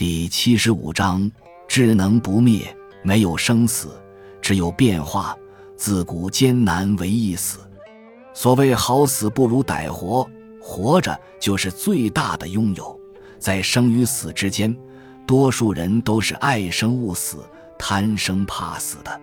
[0.00, 1.30] 第七十五章：
[1.68, 4.00] 智能不灭，没有生死，
[4.40, 5.36] 只有变化。
[5.76, 7.58] 自古艰难为易死。
[8.32, 10.26] 所谓好死不如歹活，
[10.58, 12.98] 活着就是最大的拥有。
[13.38, 14.74] 在生与死之间，
[15.26, 17.44] 多数人都是爱生勿死、
[17.78, 19.20] 贪生怕死的。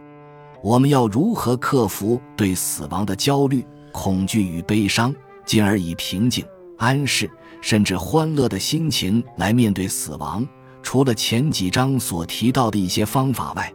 [0.62, 5.12] 我们要如何克服对死亡的焦虑、恐惧与悲伤，
[5.44, 6.46] 进而以平静、
[6.78, 7.28] 安适
[7.62, 10.48] 甚至欢乐的心情来面对死亡？
[10.88, 13.74] 除了前几章所提到的一些方法外，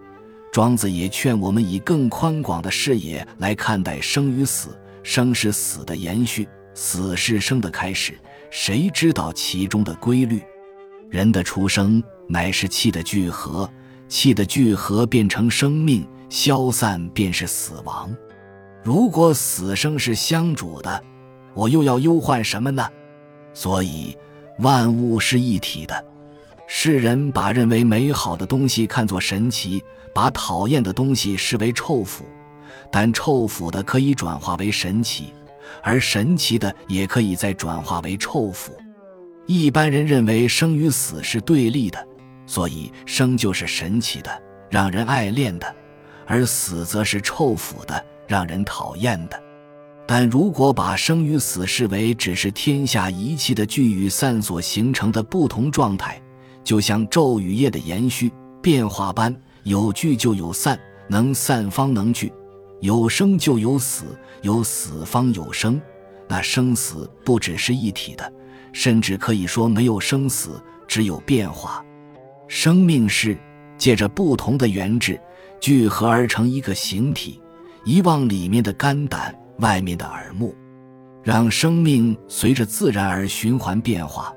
[0.51, 4.71] 庄子也劝我们以更宽广的视野来看待生与死。
[5.03, 8.19] 生是死的延续，死是生的开始。
[8.51, 10.43] 谁知道其中的规律？
[11.11, 13.69] 人的出生乃是气的聚合，
[14.09, 16.09] 气的聚合变成生命。
[16.31, 18.11] 消散便是死亡。
[18.83, 21.05] 如果死生是相主的，
[21.53, 22.89] 我又要忧患什么呢？
[23.53, 24.17] 所以，
[24.61, 26.12] 万物是一体的。
[26.67, 29.83] 世人把认为美好的东西看作神奇，
[30.15, 32.25] 把讨厌的东西视为臭腐。
[32.91, 35.33] 但臭腐的可以转化为神奇，
[35.83, 38.73] 而神奇的也可以再转化为臭腐。
[39.47, 42.07] 一般人认为生与死是对立的，
[42.47, 44.31] 所以生就是神奇的，
[44.71, 45.75] 让人爱恋的。
[46.25, 49.43] 而死则是臭腐的，让人讨厌的。
[50.07, 56.22] 但如果把生与死视为只是天下一切的聚与散所形成的不同状态，
[56.65, 58.33] 就像昼与夜的延续
[58.63, 62.29] 变化般，有聚就有散，能散方能聚；
[62.81, 64.05] 有生就有死，
[64.43, 65.81] 有死方有生。
[66.29, 68.33] 那生死不只是一体的，
[68.73, 71.85] 甚至可以说没有生死，只有变化。
[72.49, 73.37] 生命是
[73.77, 75.21] 借着不同的原质。
[75.61, 77.41] 聚合而成一个形体，
[77.85, 80.53] 遗忘里面的肝胆，外面的耳目，
[81.23, 84.35] 让生命随着自然而循环变化，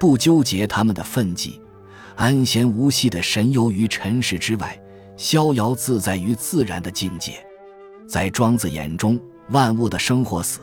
[0.00, 1.60] 不纠结他们的奋际，
[2.16, 4.80] 安闲无息的神游于尘世之外，
[5.16, 7.34] 逍遥自在于自然的境界。
[8.06, 9.20] 在庄子眼中，
[9.50, 10.60] 万物的生或死，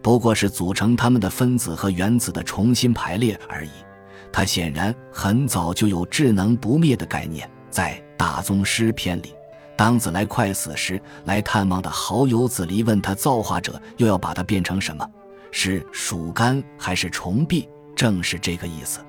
[0.00, 3.70] 不过是组成它们的分子和原子的重新排列而已。
[4.32, 9.32] 他显然很早就有智能不灭的概念，在《大宗师》篇里。
[9.76, 15.06] 当子来快死时，来探望的好友子离问他：造化者又要把它变成什么？
[15.52, 17.68] 是鼠肝还是虫臂？
[17.94, 19.00] 正是这个意思。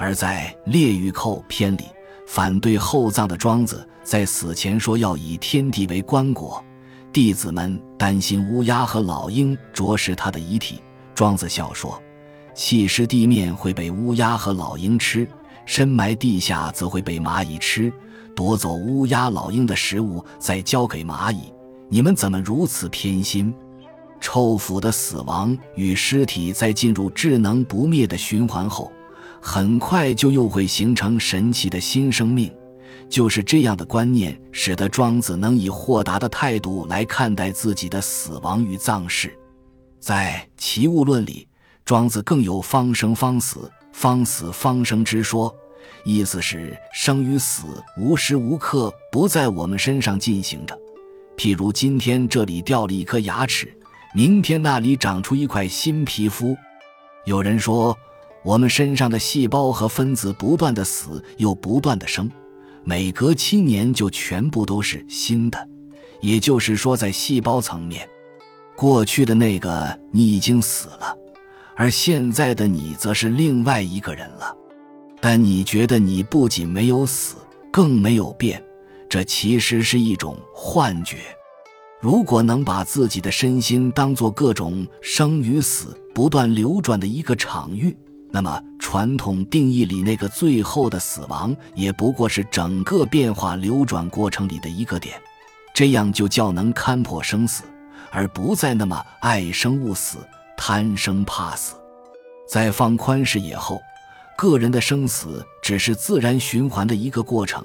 [0.00, 1.84] 而在《列御寇》篇里，
[2.26, 6.58] 反对厚葬的庄子在死前说要以天地为棺椁，
[7.12, 10.80] 弟子们担心乌鸦和老鹰啄食他的遗体。
[11.14, 12.02] 庄子笑说：
[12.54, 15.28] 弃尸地面会被乌鸦和老鹰吃，
[15.66, 17.92] 深埋地下则会被蚂蚁吃。
[18.34, 21.52] 夺走乌鸦、老鹰的食物，再交给蚂蚁，
[21.90, 23.52] 你们怎么如此偏心？
[24.18, 28.90] 臭腐的死亡与尸体在进入智能不灭的循环后，
[29.40, 32.52] 很快就又会形成神奇的新生命。
[33.08, 39.36] 就是这样的观念，使得庄子能以豁达的态度来看待自己的死亡与葬事。
[39.98, 41.48] 在《齐物论》里，
[41.84, 45.52] 庄子更有“方生方死，方死方生”之说。
[46.04, 47.64] 意思是生与死
[47.98, 50.78] 无时无刻不在我们身上进行着，
[51.36, 53.76] 譬如今天这里掉了一颗牙齿，
[54.14, 56.56] 明天那里长出一块新皮肤。
[57.26, 57.96] 有人说，
[58.42, 62.30] 我们身上的细胞和分子不断的死又不断的生，
[62.84, 65.68] 每隔七年就全部都是新的。
[66.20, 68.08] 也就是说，在细胞层面，
[68.76, 71.16] 过去的那个你已经死了，
[71.76, 74.56] 而现在的你则是另外一个人了。
[75.20, 77.36] 但你觉得你不仅没有死，
[77.70, 78.62] 更没有变，
[79.08, 81.18] 这其实是一种幻觉。
[82.00, 87.94] 如果能把自己的身心当作各种生与死不断流转的一个场域，
[88.30, 95.20] 那么传统定义里那个最后的死亡，也不过是整个变化流转过程里的一个点。
[95.74, 97.64] 这样就较能看破生死，
[98.10, 100.18] 而不再那么爱生勿死、
[100.56, 101.74] 贪生怕死。
[102.48, 103.80] 在放宽视野后。
[104.36, 107.62] 个人的生死只是自然循环的一个过程，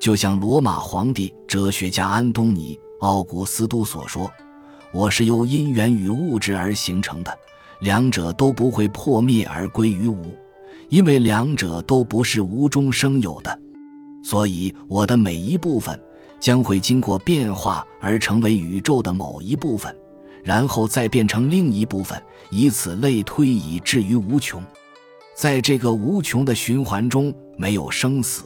[0.00, 2.74] 就像罗马皇帝、哲学家安东尼·
[3.06, 4.32] 奥古斯都所说
[4.90, 7.38] ：“我是由因缘与物质而形成的，
[7.80, 10.34] 两者都不会破灭而归于无，
[10.88, 13.58] 因为两者都不是无中生有的。
[14.22, 16.00] 所以我的每一部分
[16.40, 19.94] 将会经过变化而成为宇宙的某一部分，
[20.42, 24.62] 然后再变成另一部分，以此类推，以至于无穷。”
[25.36, 28.44] 在这个无穷的循环中，没有生死，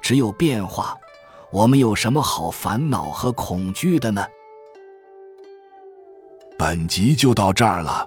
[0.00, 0.96] 只有变化。
[1.50, 4.24] 我们有什么好烦恼和恐惧的呢？
[6.56, 8.06] 本集就到这儿了，